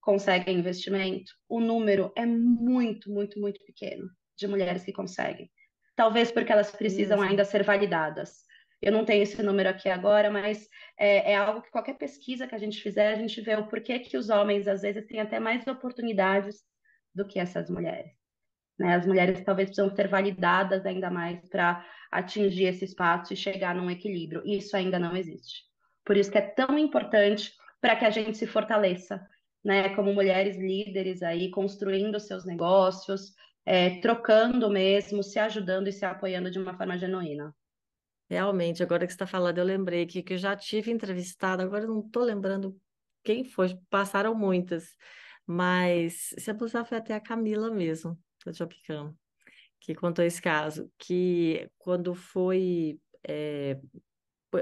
[0.00, 5.50] conseguem investimento, o número é muito, muito, muito pequeno de mulheres que conseguem.
[5.94, 7.30] Talvez porque elas precisam Mesmo.
[7.30, 8.44] ainda ser validadas.
[8.80, 10.66] Eu não tenho esse número aqui agora, mas
[10.98, 13.98] é, é algo que qualquer pesquisa que a gente fizer, a gente vê o porquê
[13.98, 16.62] que os homens, às vezes, têm até mais oportunidades
[17.14, 18.12] do que essas mulheres.
[18.78, 18.94] Né?
[18.94, 23.90] As mulheres talvez precisam ser validadas ainda mais para atingir esse espaço e chegar num
[23.90, 24.40] equilíbrio.
[24.46, 25.64] E isso ainda não existe.
[26.02, 29.20] Por isso que é tão importante para que a gente se fortaleça,
[29.64, 29.94] né?
[29.94, 36.50] Como mulheres líderes aí, construindo seus negócios, é, trocando mesmo, se ajudando e se apoiando
[36.50, 37.54] de uma forma genuína.
[38.28, 41.86] Realmente, agora que você está falando, eu lembrei que, que eu já tive entrevistado, agora
[41.86, 42.80] não estou lembrando
[43.24, 44.96] quem foi, passaram muitas,
[45.44, 49.14] mas se abusar foi até a Camila mesmo, da Jopicam,
[49.80, 53.78] que contou esse caso, que quando foi é,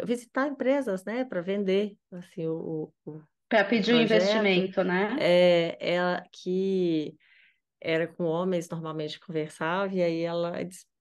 [0.05, 5.17] visitar empresas, né, para vender assim, o, o, Para pedir um investimento, né?
[5.19, 7.17] é, ela que
[7.81, 10.53] era com homens, normalmente conversava, e aí ela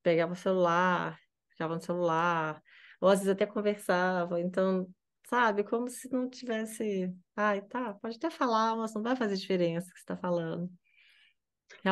[0.02, 2.62] pegava o celular, ficava no celular,
[3.02, 4.88] ou às vezes até conversava, então,
[5.28, 9.88] sabe, como se não tivesse, ai, tá, pode até falar, mas não vai fazer diferença
[9.88, 10.70] o que você está falando.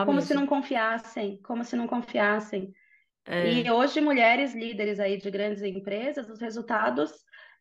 [0.06, 2.72] Como se não confiassem, como se não confiassem.
[3.28, 7.12] E é, hoje, mulheres líderes aí de grandes empresas, os resultados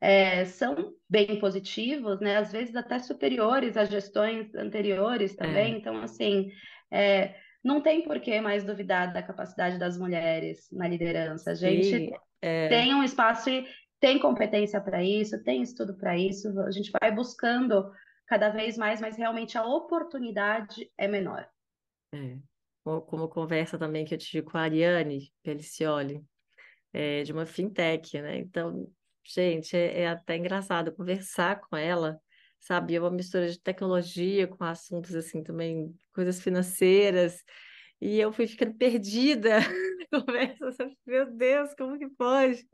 [0.04, 2.36] é, são bem positivos, né?
[2.36, 5.78] Às vezes até superiores a gestões anteriores é, também.
[5.78, 6.50] Então, assim,
[6.92, 11.52] é, não tem por que mais duvidar da capacidade das mulheres na liderança.
[11.52, 12.10] A gente sim,
[12.42, 13.66] é, tem um espaço e
[13.98, 16.48] tem competência para isso, tem estudo para isso.
[16.60, 17.90] A gente vai buscando
[18.26, 21.48] cada vez mais, mas realmente a oportunidade é menor.
[22.14, 22.36] é.
[22.84, 26.22] Como, como conversa também que eu tive com a Ariane Pelicioli,
[26.92, 28.36] é, de uma fintech, né?
[28.36, 28.86] Então,
[29.24, 32.20] gente, é, é até engraçado conversar com ela,
[32.60, 32.94] sabe?
[32.94, 37.42] É uma mistura de tecnologia com assuntos assim também, coisas financeiras.
[38.00, 39.58] E eu fui ficando perdida
[40.12, 40.72] conversa.
[40.72, 40.96] sabe?
[41.06, 42.66] Meu Deus, como que pode?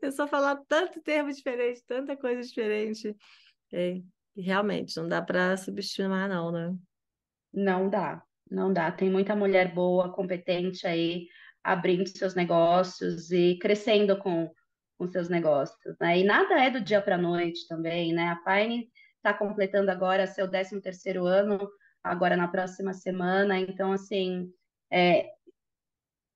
[0.00, 3.14] Eu só falar tanto termo diferente, tanta coisa diferente.
[3.72, 4.00] É,
[4.36, 6.74] realmente, não dá para subestimar, não, né?
[7.52, 8.90] Não dá, não dá.
[8.90, 11.28] Tem muita mulher boa, competente aí,
[11.62, 14.50] abrindo seus negócios e crescendo com,
[14.98, 16.18] com seus negócios, né?
[16.18, 18.28] E nada é do dia para a noite também, né?
[18.28, 21.68] A Pine está completando agora seu décimo terceiro ano,
[22.02, 23.58] agora na próxima semana.
[23.58, 24.52] Então, assim,
[24.90, 25.30] é,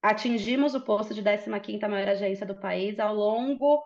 [0.03, 3.85] atingimos o posto de décima quinta maior agência do país ao longo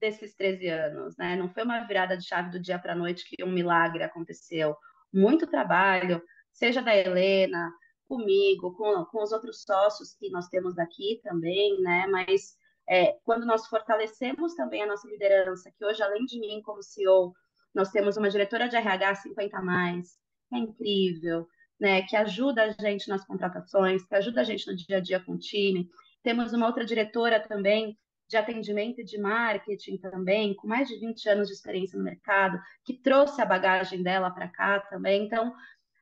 [0.00, 1.36] desses 13 anos, né?
[1.36, 4.76] Não foi uma virada de chave do dia para a noite que um milagre aconteceu.
[5.12, 7.72] Muito trabalho, seja da Helena,
[8.06, 12.06] comigo, com, com os outros sócios que nós temos daqui também, né?
[12.06, 12.56] Mas
[12.88, 17.34] é, quando nós fortalecemos também a nossa liderança, que hoje, além de mim como CEO,
[17.74, 20.16] nós temos uma diretora de RH 50 a mais,
[20.52, 21.46] é incrível,
[21.78, 22.02] né?
[22.02, 25.32] Que ajuda a gente nas contratações, que ajuda a gente no dia a dia com
[25.32, 25.88] o time.
[26.22, 31.28] Temos uma outra diretora também de atendimento e de marketing também, com mais de 20
[31.28, 35.24] anos de experiência no mercado, que trouxe a bagagem dela para cá também.
[35.24, 35.54] Então,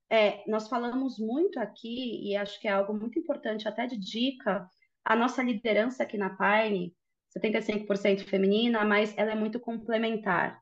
[0.09, 4.67] é, nós falamos muito aqui, e acho que é algo muito importante, até de dica,
[5.05, 6.95] a nossa liderança aqui na Pine,
[7.37, 10.61] 75% feminina, mas ela é muito complementar.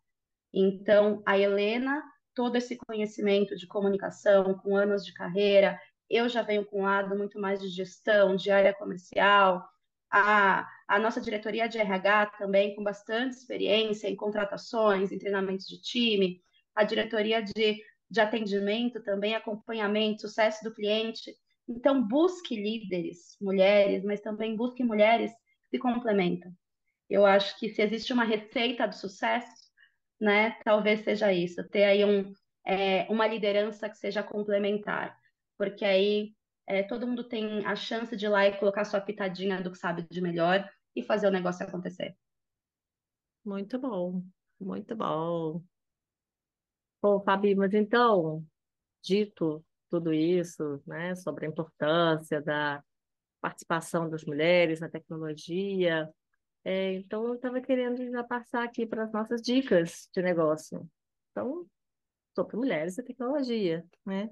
[0.53, 2.03] Então, a Helena,
[2.35, 7.17] todo esse conhecimento de comunicação, com anos de carreira, eu já venho com um lado
[7.17, 9.67] muito mais de gestão, de área comercial,
[10.11, 15.81] a, a nossa diretoria de RH também com bastante experiência em contratações, em treinamentos de
[15.81, 16.43] time,
[16.75, 21.35] a diretoria de, de atendimento também, acompanhamento, sucesso do cliente.
[21.75, 25.33] Então, busque líderes, mulheres, mas também busque mulheres
[25.65, 26.53] que se complementam.
[27.09, 29.71] Eu acho que se existe uma receita do sucesso,
[30.21, 32.33] né, talvez seja isso, ter aí um,
[32.65, 35.19] é, uma liderança que seja complementar,
[35.57, 36.35] porque aí
[36.67, 39.79] é, todo mundo tem a chance de ir lá e colocar sua pitadinha do que
[39.79, 42.17] sabe de melhor e fazer o negócio acontecer.
[43.45, 44.23] Muito bom,
[44.61, 45.65] muito bom.
[47.01, 48.47] Bom, Fabi, mas então,
[49.03, 52.83] dito tudo isso, né, sobre a importância da
[53.43, 56.09] participação das mulheres na tecnologia,
[56.65, 60.89] é, então eu estava querendo já passar aqui para as nossas dicas de negócio.
[61.31, 61.67] Então,
[62.35, 64.31] sobre mulheres e tecnologia, né?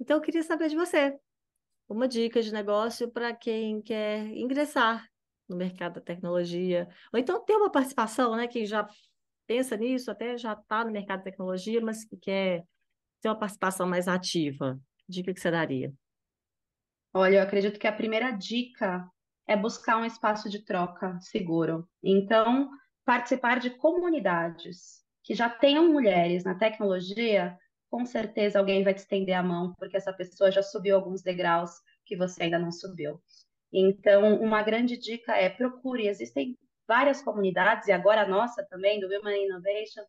[0.00, 1.14] Então, eu queria saber de você
[1.86, 5.06] uma dica de negócio para quem quer ingressar
[5.46, 8.48] no mercado da tecnologia, ou então ter uma participação, né?
[8.48, 8.88] Quem já
[9.46, 12.64] pensa nisso, até já está no mercado da tecnologia, mas que quer
[13.20, 14.80] ter uma participação mais ativa.
[15.12, 15.92] Dica que você daria?
[17.14, 19.06] Olha, eu acredito que a primeira dica
[19.46, 21.86] é buscar um espaço de troca seguro.
[22.02, 22.70] Então,
[23.04, 27.56] participar de comunidades que já tenham mulheres na tecnologia,
[27.90, 31.72] com certeza alguém vai te estender a mão, porque essa pessoa já subiu alguns degraus
[32.06, 33.20] que você ainda não subiu.
[33.70, 39.08] Então, uma grande dica é procure, existem várias comunidades, e agora a nossa também, do
[39.08, 40.02] Women Innovation,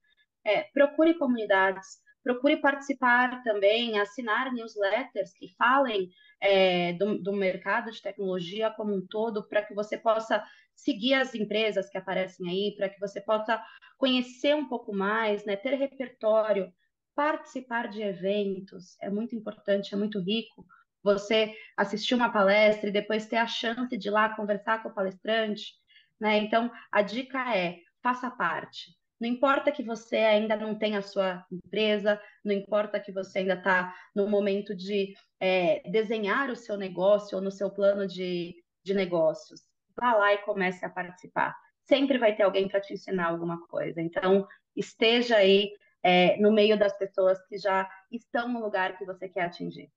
[0.45, 6.09] é, procure comunidades, procure participar também, assinar newsletters que falem
[6.41, 10.43] é, do, do, mercado de tecnologia como um todo, para que você possa
[10.75, 13.61] seguir as empresas que aparecem aí, para que você possa
[13.97, 16.71] conhecer um pouco mais, né, ter repertório,
[17.15, 20.65] participar de eventos, é muito importante, é muito rico.
[21.03, 24.93] Você assistir uma palestra e depois ter a chance de ir lá conversar com o
[24.93, 25.73] palestrante,
[26.19, 26.37] né?
[26.37, 28.95] Então, a dica é: faça parte.
[29.23, 33.53] Não importa que você ainda não tenha a sua empresa, não importa que você ainda
[33.53, 38.93] está no momento de é, desenhar o seu negócio ou no seu plano de, de
[38.93, 39.61] negócios.
[39.95, 41.55] Vá lá e comece a participar.
[41.87, 44.01] Sempre vai ter alguém para te ensinar alguma coisa.
[44.01, 45.71] Então, esteja aí
[46.03, 49.89] é, no meio das pessoas que já estão no lugar que você quer atingir.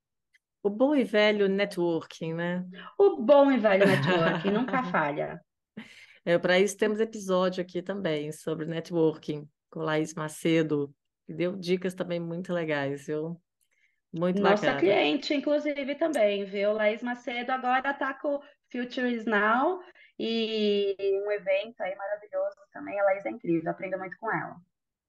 [0.62, 2.64] O bom e velho networking, né?
[2.96, 5.44] O bom e velho networking nunca falha.
[6.26, 10.92] É, para isso temos episódio aqui também sobre networking com Laís Macedo,
[11.24, 13.40] que deu dicas também muito legais, viu?
[14.12, 14.80] Muito Nossa bacana.
[14.80, 16.72] cliente, inclusive, também, viu?
[16.72, 19.80] Laís Macedo agora está com o Future is Now
[20.18, 22.98] e um evento aí maravilhoso também.
[22.98, 24.56] A Laís é incrível, aprendo muito com ela.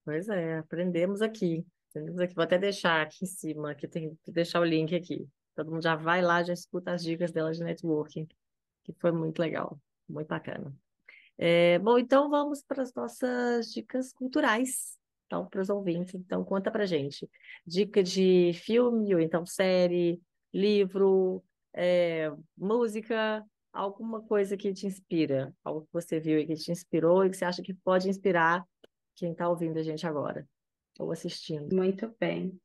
[0.05, 1.65] Pois é, aprendemos aqui.
[1.89, 2.35] Aprendemos aqui.
[2.35, 5.27] Vou até deixar aqui em cima, aqui tem que deixar o link aqui.
[5.55, 8.27] Todo mundo já vai lá, já escuta as dicas dela de networking,
[8.83, 10.71] que foi muito legal, muito bacana.
[11.37, 16.15] É, bom, então vamos para as nossas dicas culturais, então, para os ouvintes.
[16.15, 17.29] Então, conta para gente.
[17.65, 20.21] Dica de filme, ou então série,
[20.53, 26.71] livro, é, música, alguma coisa que te inspira, algo que você viu e que te
[26.71, 28.65] inspirou e que você acha que pode inspirar
[29.15, 30.47] quem está ouvindo a gente agora
[30.99, 31.75] ou assistindo.
[31.75, 32.59] Muito bem.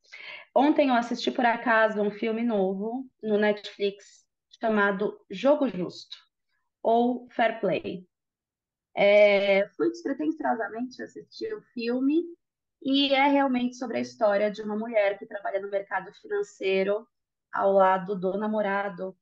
[0.55, 4.25] Ontem eu assisti por acaso um filme novo no Netflix
[4.59, 6.17] chamado Jogo Justo
[6.81, 8.07] ou Fair Play.
[8.95, 12.23] É, fui despretensiosamente assistir o filme
[12.81, 17.07] e é realmente sobre a história de uma mulher que trabalha no mercado financeiro
[17.51, 19.15] ao lado do namorado.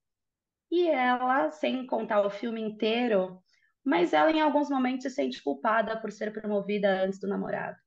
[0.72, 3.42] E ela, sem contar o filme inteiro,
[3.84, 7.78] mas ela em alguns momentos se sente culpada por ser promovida antes do namorado.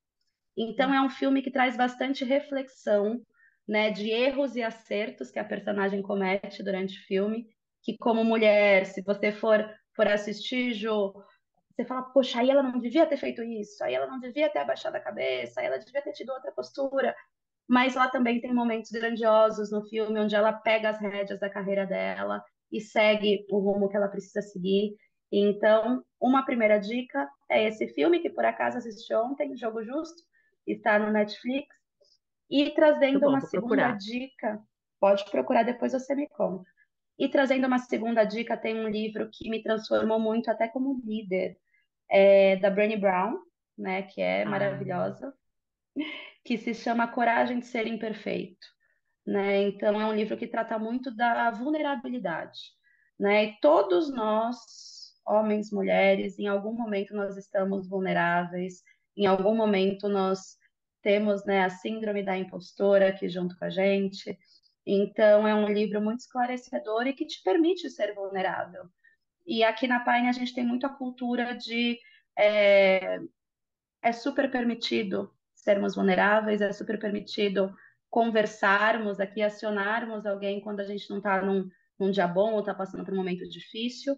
[0.57, 3.21] Então é um filme que traz bastante reflexão,
[3.67, 7.49] né, de erros e acertos que a personagem comete durante o filme,
[7.83, 10.75] que como mulher, se você for for assistir,
[11.75, 14.61] você fala, poxa, aí ela não devia ter feito isso, aí ela não devia ter
[14.61, 17.15] abaixado a cabeça, aí ela devia ter tido outra postura.
[17.69, 21.87] Mas lá também tem momentos grandiosos no filme onde ela pega as rédeas da carreira
[21.87, 24.95] dela e segue o rumo que ela precisa seguir.
[25.33, 30.23] Então, uma primeira dica é esse filme que por acaso assisti ontem, Jogo Justo,
[30.67, 31.67] está no Netflix.
[32.51, 33.97] E trazendo bom, uma segunda procurar.
[33.97, 34.63] dica,
[35.01, 36.71] pode procurar depois você me conta.
[37.19, 41.57] E trazendo uma segunda dica, tem um livro que me transformou muito até como líder,
[42.15, 43.41] é, da Brené Brown,
[43.77, 44.49] né, que é ah.
[44.49, 45.35] maravilhosa,
[46.45, 48.65] que se chama Coragem de Ser Imperfeito.
[49.27, 49.63] Né?
[49.63, 52.61] Então, é um livro que trata muito da vulnerabilidade.
[53.19, 53.47] Né?
[53.47, 54.59] E todos nós,
[55.27, 58.83] homens, mulheres, em algum momento nós estamos vulneráveis,
[59.17, 60.57] em algum momento nós
[61.03, 64.39] temos né, a síndrome da impostora aqui junto com a gente.
[64.87, 68.85] Então, é um livro muito esclarecedor e que te permite ser vulnerável.
[69.47, 71.99] E aqui na Paine a gente tem muito a cultura de
[72.39, 73.19] é,
[74.03, 77.75] é super permitido sermos vulneráveis, é super permitido
[78.11, 82.75] conversarmos aqui, acionarmos alguém quando a gente não está num, num dia bom ou está
[82.75, 84.17] passando por um momento difícil.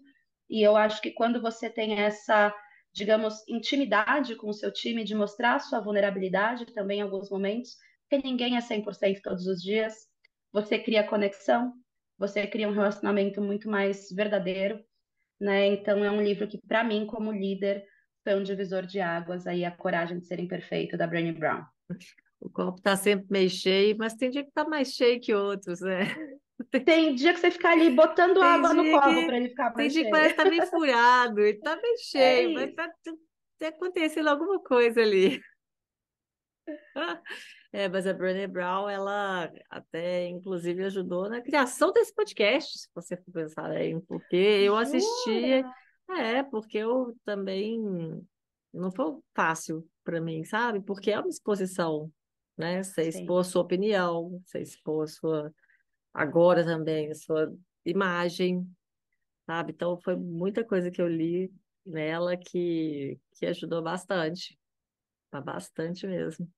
[0.49, 2.53] E eu acho que quando você tem essa,
[2.93, 7.75] digamos, intimidade com o seu time, de mostrar a sua vulnerabilidade também em alguns momentos,
[8.09, 9.95] porque ninguém é 100% todos os dias,
[10.51, 11.73] você cria conexão,
[12.17, 14.83] você cria um relacionamento muito mais verdadeiro,
[15.39, 15.67] né?
[15.67, 17.85] Então é um livro que, para mim, como líder,
[18.23, 21.63] foi um divisor de águas aí, A Coragem de Ser Imperfeito, da Brené Brown.
[22.39, 25.81] O copo está sempre meio cheio, mas tem dia que está mais cheio que outros,
[25.81, 26.01] né?
[26.85, 29.75] Tem dia que você fica ali botando tem água no copo para ele ficar mais
[29.75, 32.73] Tem dia que parece que tá meio furado, ele tá meio é cheio, é mas
[32.73, 32.91] tá,
[33.59, 35.39] tá acontecendo alguma coisa ali.
[37.77, 43.15] É, mas a Brené Brown, ela até, inclusive, ajudou na criação desse podcast, se você
[43.15, 45.63] for pensar aí, porque eu assistia,
[46.09, 47.79] É, porque eu também
[48.73, 50.81] não foi fácil para mim, sabe?
[50.81, 52.11] Porque é uma exposição,
[52.57, 52.81] né?
[52.81, 55.53] Você expor a sua opinião, você expor a sua
[56.11, 57.53] agora também, a sua
[57.85, 58.67] imagem,
[59.45, 59.71] sabe?
[59.71, 61.53] Então foi muita coisa que eu li
[61.85, 64.57] nela que, que ajudou bastante,
[65.29, 66.49] tá bastante mesmo.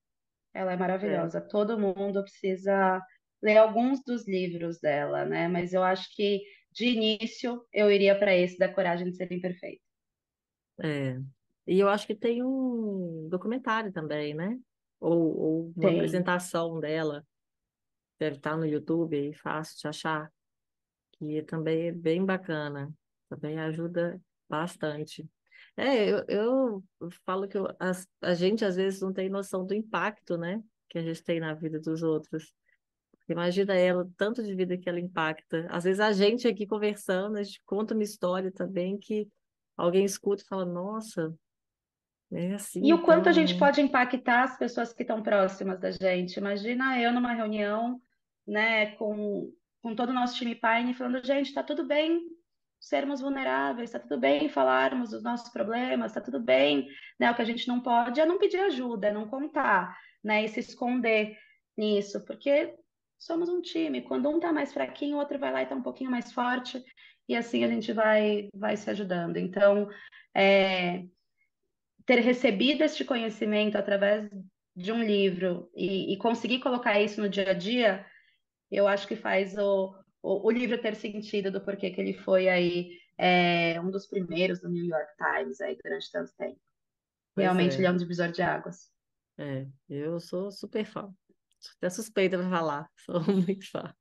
[0.54, 1.42] Ela é É, maravilhosa.
[1.42, 3.02] Todo mundo precisa
[3.42, 5.48] ler alguns dos livros dela, né?
[5.48, 6.42] Mas eu acho que
[6.72, 9.82] de início eu iria para esse da Coragem de Ser Imperfeito.
[10.82, 11.18] é.
[11.68, 14.58] E eu acho que tem um documentário também, né?
[15.00, 15.92] Ou, ou uma Tem.
[15.92, 17.26] apresentação dela,
[18.20, 20.34] deve estar no YouTube, aí, fácil de achar,
[21.14, 22.94] que também é bem bacana,
[23.30, 25.30] também ajuda bastante.
[25.80, 29.74] É, eu, eu falo que eu- as- a gente às vezes não tem noção do
[29.74, 32.52] impacto, né, que a gente tem na vida dos outros.
[33.30, 35.68] Imagina ela, tanto de vida que ela impacta.
[35.70, 39.28] Às vezes a gente aqui conversando, a gente conta uma história também que
[39.78, 41.34] alguém escuta e fala, nossa,
[42.32, 43.60] é assim E o quanto a então, gente né?
[43.60, 46.38] pode impactar as pessoas que estão próximas da gente.
[46.38, 48.02] Imagina eu numa reunião,
[48.46, 52.20] né, com, com todo o nosso time Pine, falando, gente, está tudo bem
[52.80, 56.88] sermos vulneráveis, está tudo bem falarmos dos nossos problemas, está tudo bem,
[57.20, 57.30] né?
[57.30, 60.46] O que a gente não pode é não pedir ajuda, é não contar, né?
[60.46, 61.38] E se esconder
[61.78, 62.74] nisso, porque
[63.18, 64.02] somos um time.
[64.02, 66.84] Quando um está mais fraquinho, o outro vai lá e está um pouquinho mais forte,
[67.28, 69.38] e assim a gente vai, vai se ajudando.
[69.38, 69.90] Então,
[70.34, 71.04] é,
[72.06, 74.30] ter recebido este conhecimento através
[74.76, 78.06] de um livro e, e conseguir colocar isso no dia a dia,
[78.72, 82.50] eu acho que faz o, o, o livro ter sentido do porquê que ele foi
[82.50, 86.60] aí é, um dos primeiros do New York Times aí durante tanto tempo.
[87.36, 88.92] Pois Realmente ele é, é um divisor de águas.
[89.38, 91.14] é, eu sou super fã.
[91.60, 93.94] Sou até suspeita para falar, sou muito fã.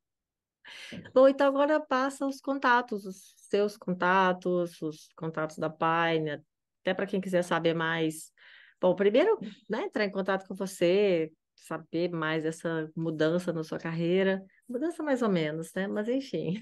[1.14, 6.42] Bom, então agora passa os contatos, os seus contatos, os contatos da Pine,
[6.82, 8.32] até para quem quiser saber mais.
[8.80, 9.38] Bom, primeiro,
[9.68, 15.22] né, entrar em contato com você, saber mais dessa mudança na sua carreira, mudança mais
[15.22, 15.86] ou menos, né?
[15.86, 16.54] Mas enfim,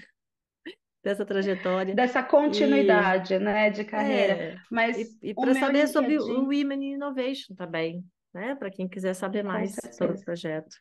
[1.02, 1.94] dessa trajetória.
[1.94, 4.34] Dessa E continuidade, né, de carreira.
[4.34, 8.54] é, Mas e, e para saber sobre o LinkedIn, Women in Innovation também, né?
[8.56, 10.76] Para quem quiser saber mais sobre o projeto.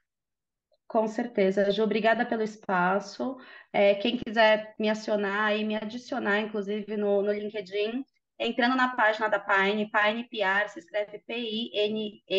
[0.88, 3.38] Com certeza, Ju, obrigada pelo espaço.
[3.74, 8.06] É, quem quiser me acionar e me adicionar, inclusive, no, no LinkedIn,
[8.40, 12.34] entrando na página da Pine, Pine PR, se escreve P-I-N-E-P-R.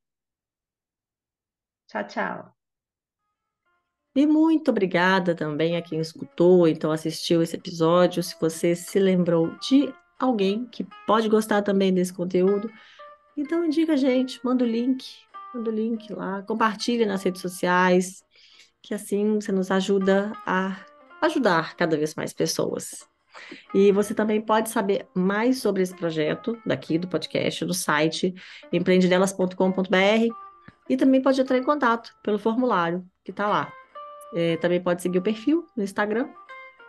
[1.93, 2.55] Tchau, tchau.
[4.17, 8.23] E muito obrigada também a quem escutou, então assistiu esse episódio.
[8.23, 12.71] Se você se lembrou de alguém que pode gostar também desse conteúdo,
[13.37, 15.05] então indica a gente, manda o link,
[15.55, 18.25] manda o link lá, compartilha nas redes sociais,
[18.81, 20.79] que assim você nos ajuda a
[21.21, 23.07] ajudar cada vez mais pessoas.
[23.75, 28.35] E você também pode saber mais sobre esse projeto daqui do podcast, do site
[28.73, 30.52] empreendedelas.com.br
[30.93, 33.73] e também pode entrar em contato pelo formulário que está lá.
[34.35, 36.29] É, também pode seguir o perfil no Instagram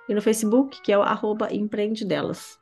[0.09, 2.59] e no Facebook, que é o arroba Empreende Delas.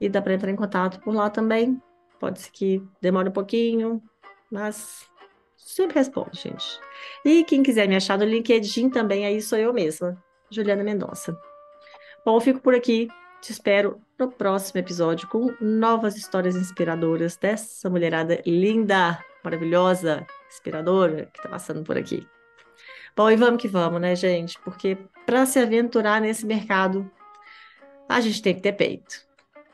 [0.00, 1.82] E dá para entrar em contato por lá também.
[2.20, 4.00] Pode ser que demore um pouquinho,
[4.52, 5.04] mas
[5.56, 6.78] sempre respondo, gente.
[7.24, 10.16] E quem quiser me achar no LinkedIn também, aí sou eu mesma,
[10.48, 11.36] Juliana Mendonça.
[12.24, 13.08] Bom, eu fico por aqui.
[13.40, 21.38] Te espero no próximo episódio com novas histórias inspiradoras dessa mulherada linda, maravilhosa, inspiradora que
[21.38, 22.26] está passando por aqui.
[23.16, 24.58] Bom, e vamos que vamos, né, gente?
[24.60, 27.08] Porque para se aventurar nesse mercado,
[28.08, 29.26] a gente tem que ter peito.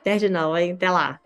[0.02, 0.72] Perde não, hein?
[0.72, 1.20] Até lá.